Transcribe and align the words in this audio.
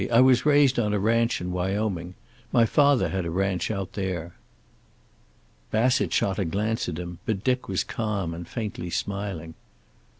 I 0.11 0.19
was 0.19 0.47
raised 0.47 0.79
on 0.79 0.95
a 0.95 0.99
ranch 0.99 1.41
in 1.41 1.51
Wyoming. 1.51 2.15
My 2.51 2.65
father 2.65 3.09
had 3.09 3.23
a 3.23 3.29
ranch 3.29 3.69
out 3.69 3.93
there." 3.93 4.33
Bassett 5.69 6.11
shot 6.11 6.39
a 6.39 6.45
glance 6.45 6.89
at 6.89 6.97
him, 6.97 7.19
but 7.27 7.43
Dick 7.43 7.67
was 7.67 7.83
calm 7.83 8.33
and 8.33 8.47
faintly 8.47 8.89
smiling. 8.89 9.53